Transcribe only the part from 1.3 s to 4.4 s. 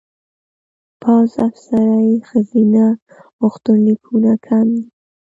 افسرۍ ښځینه غوښتنلیکونه